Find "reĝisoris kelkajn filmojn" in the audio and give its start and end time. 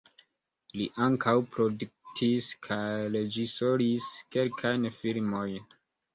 3.17-5.71